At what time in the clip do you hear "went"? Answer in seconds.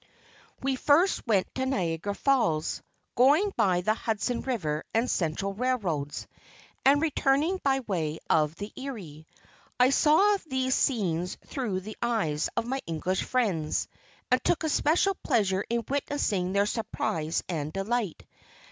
1.27-1.53